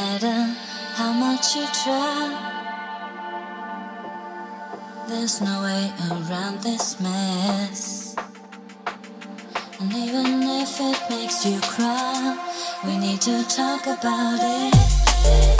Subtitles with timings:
[0.00, 0.40] matter
[0.98, 2.22] how much you try.
[5.08, 8.16] There's no way around this mess.
[9.78, 12.16] And even if it makes you cry,
[12.84, 15.59] we need to talk about it.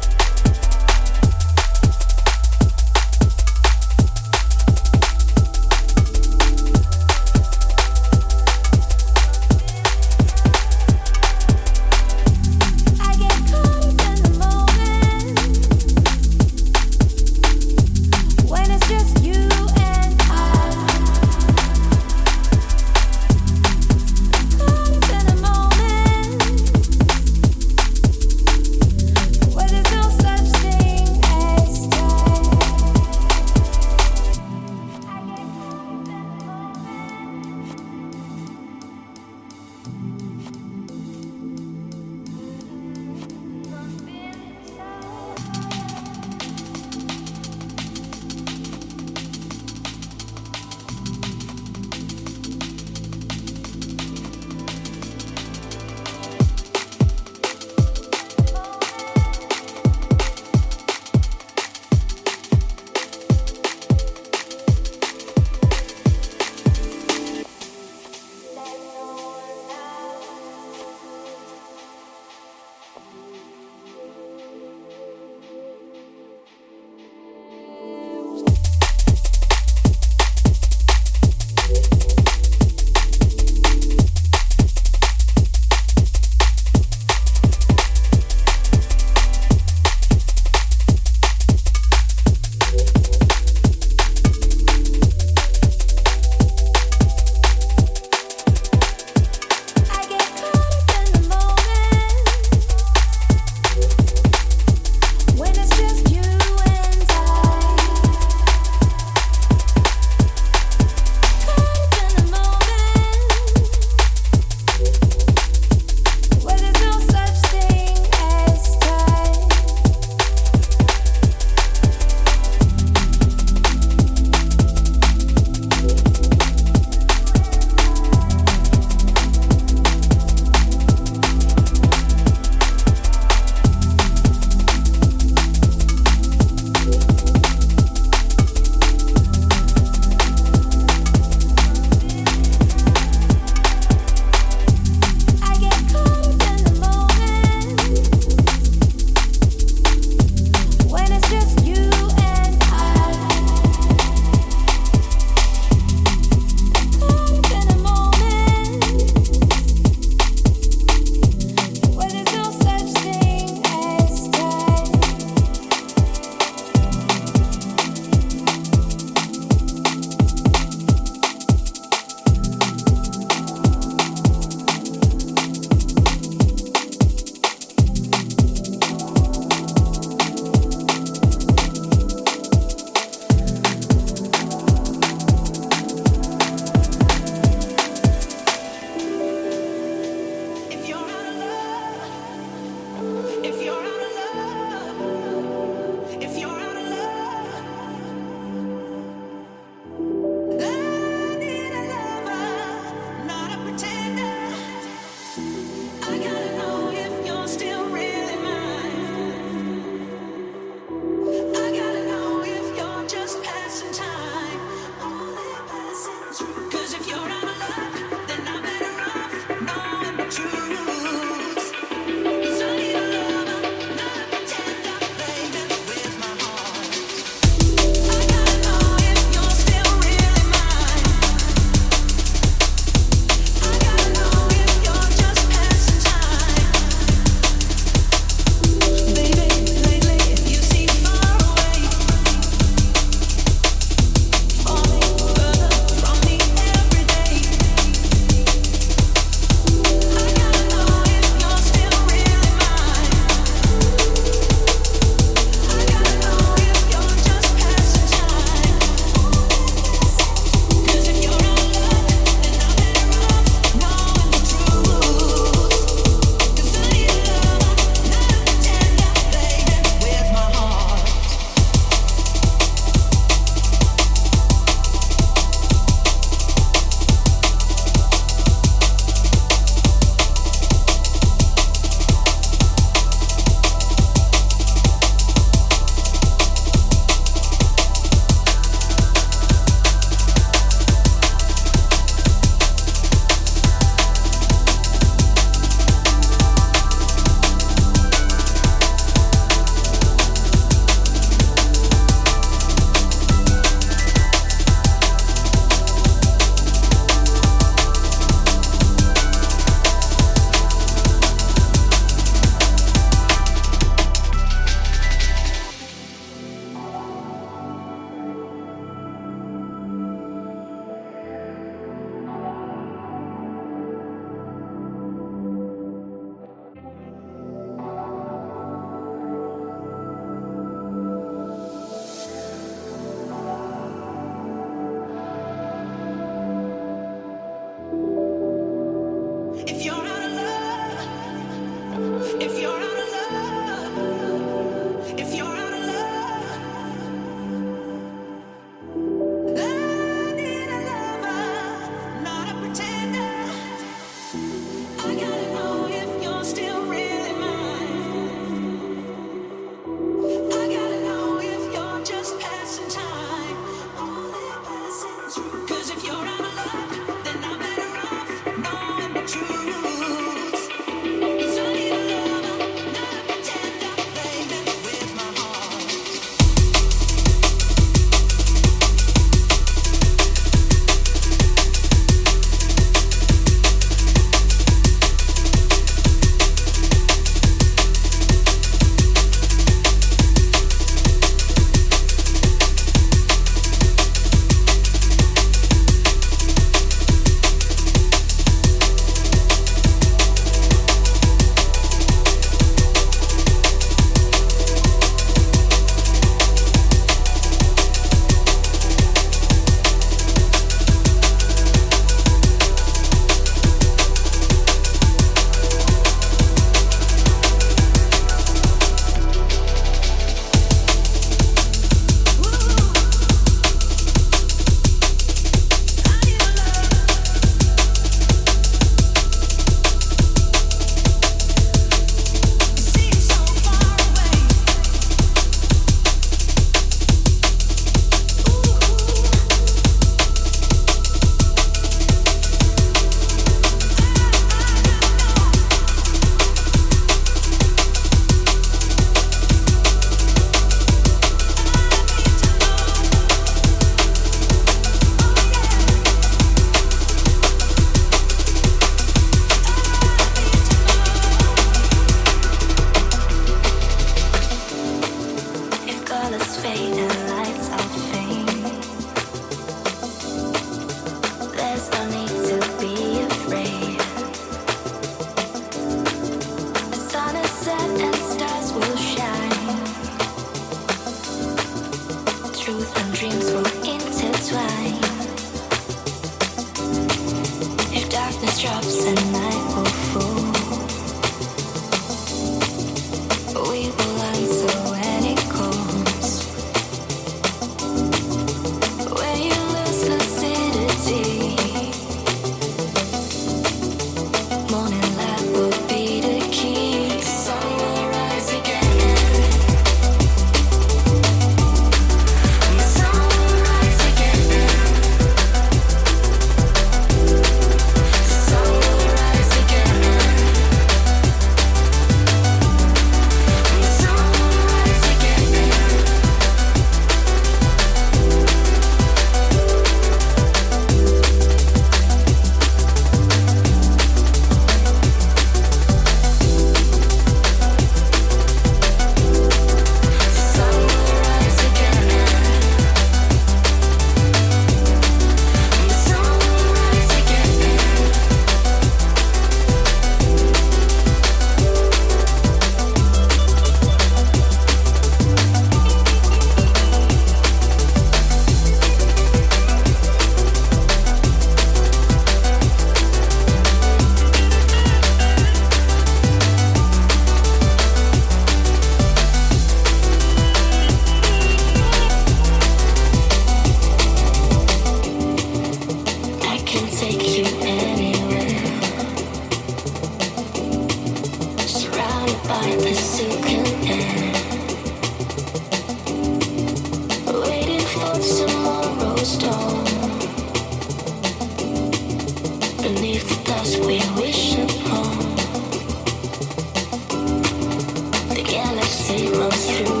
[598.43, 600.00] Galaxy runs through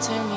[0.00, 0.29] counting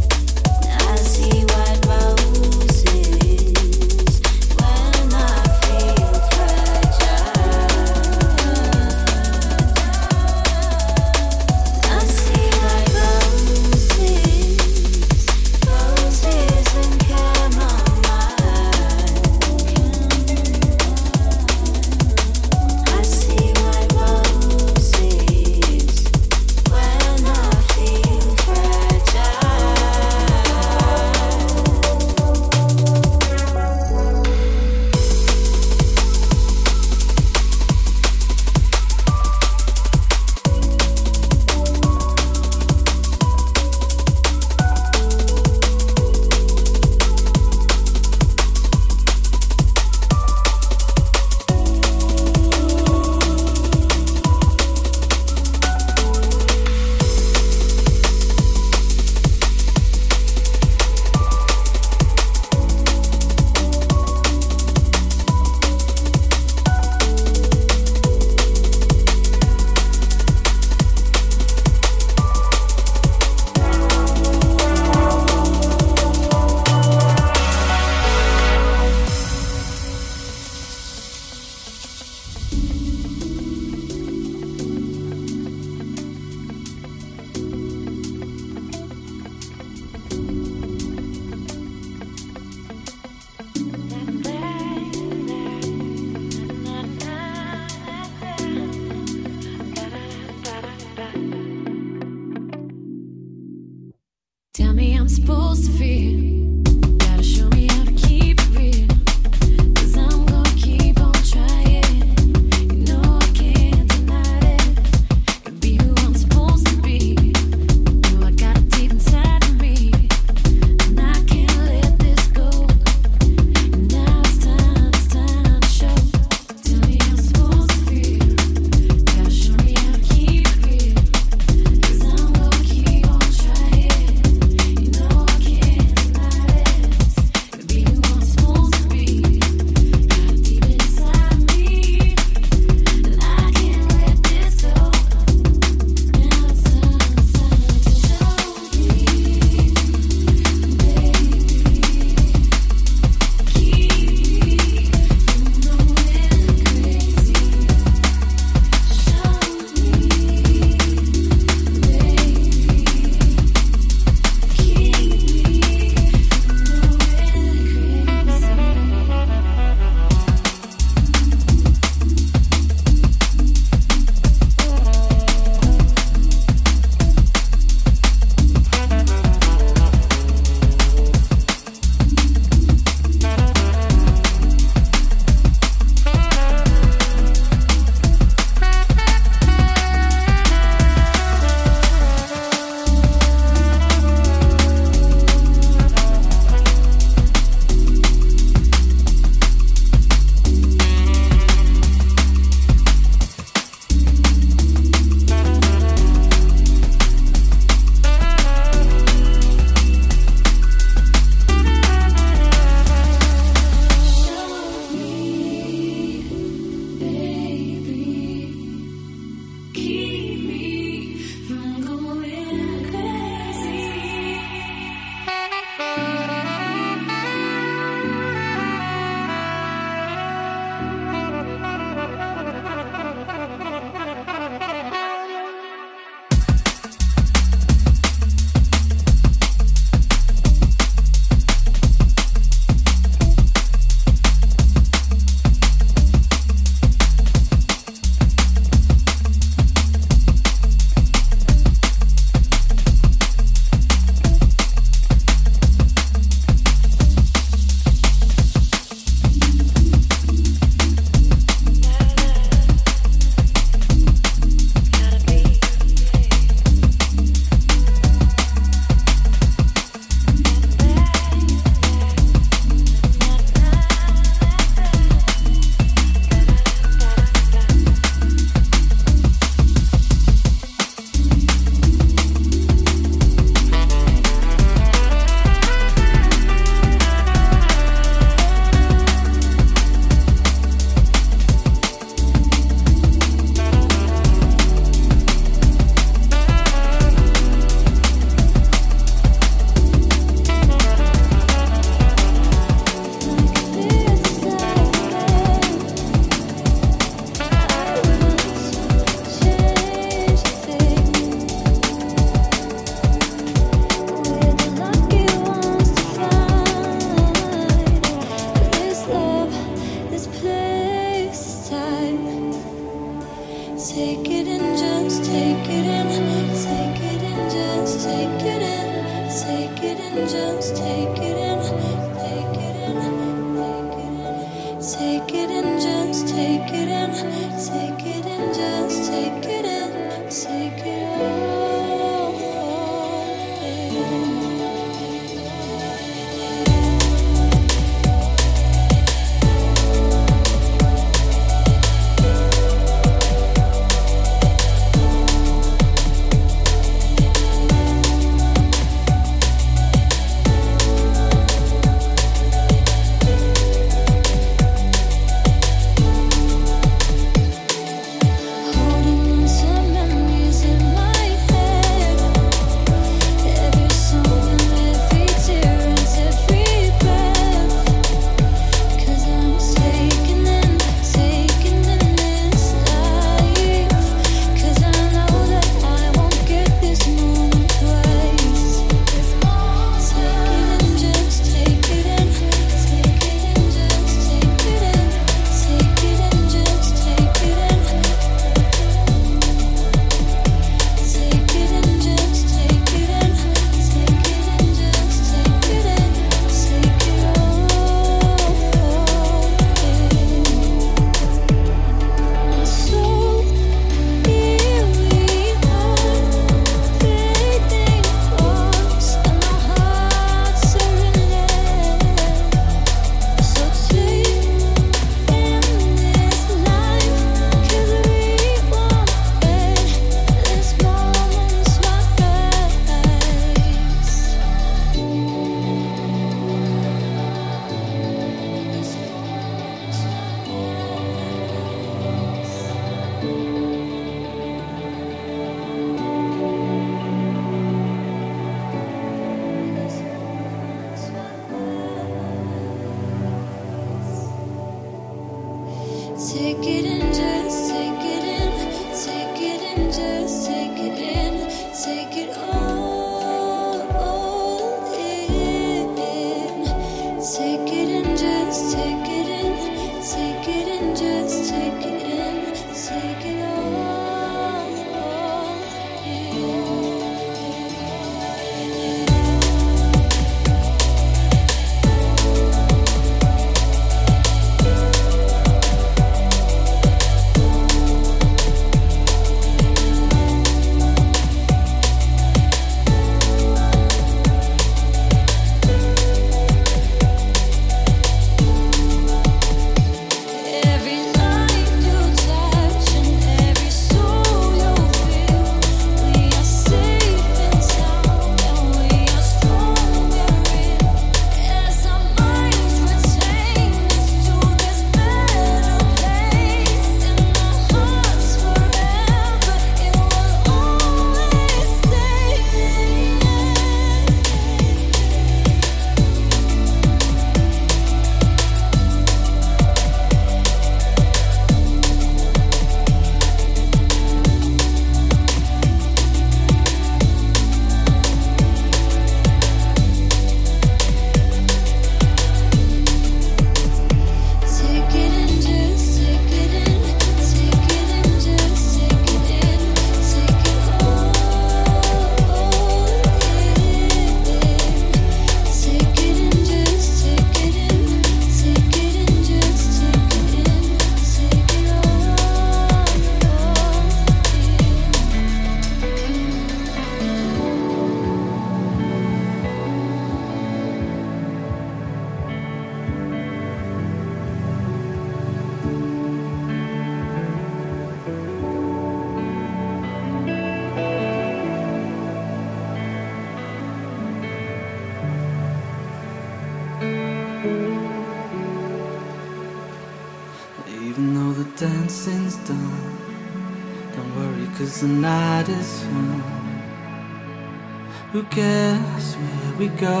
[598.12, 600.00] Who cares where we go?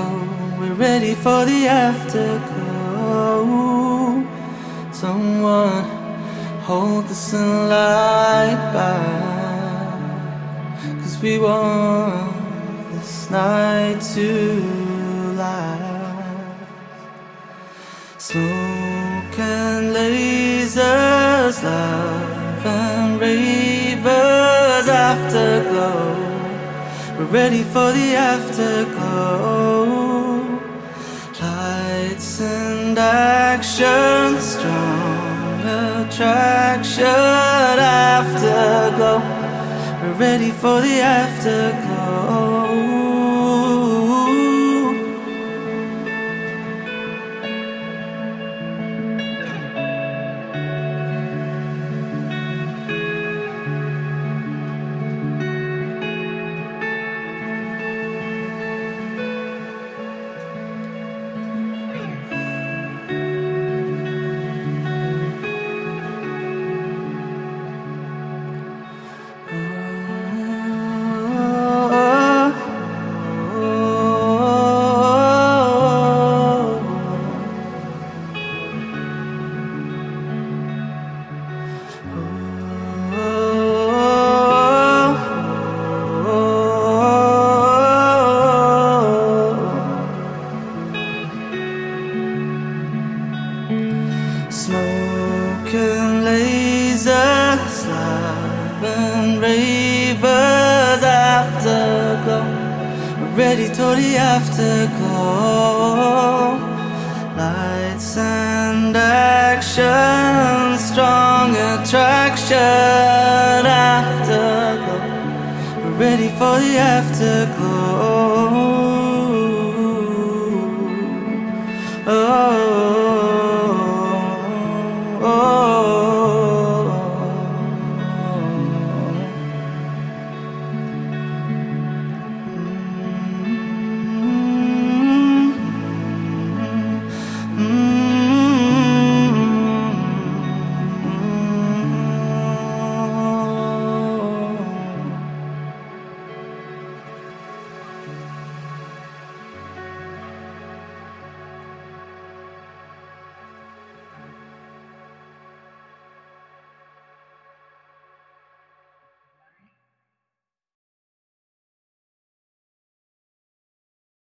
[0.58, 3.44] We're ready for the afterglow.
[4.92, 5.84] Someone
[6.62, 10.00] hold the sunlight back.
[11.02, 12.32] Cause we want
[12.92, 14.64] this night to
[15.36, 15.90] last.
[18.18, 19.92] Smoke and
[21.58, 26.14] love and ravers afterglow.
[27.18, 29.50] We're ready for the afterglow.
[31.42, 37.04] Lights and action, strong attraction,
[38.14, 39.18] afterglow.
[40.02, 41.89] We're ready for the afterglow.